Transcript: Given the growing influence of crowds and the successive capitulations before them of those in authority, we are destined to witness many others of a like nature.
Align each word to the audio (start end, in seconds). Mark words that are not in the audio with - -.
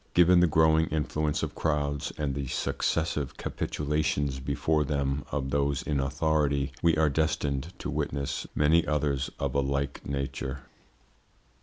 Given 0.15 0.39
the 0.39 0.47
growing 0.47 0.87
influence 0.87 1.43
of 1.43 1.53
crowds 1.53 2.11
and 2.17 2.33
the 2.33 2.47
successive 2.47 3.37
capitulations 3.37 4.39
before 4.39 4.83
them 4.83 5.23
of 5.31 5.51
those 5.51 5.83
in 5.83 5.99
authority, 5.99 6.71
we 6.81 6.97
are 6.97 7.07
destined 7.07 7.71
to 7.77 7.91
witness 7.91 8.47
many 8.55 8.83
others 8.87 9.29
of 9.37 9.53
a 9.53 9.59
like 9.61 10.03
nature. 10.03 10.61